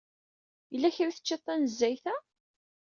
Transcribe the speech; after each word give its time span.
Yella 0.71 0.89
kra 0.95 1.09
i 1.11 1.15
teččiḍ 1.15 1.41
tanezzayt-a? 1.45 2.15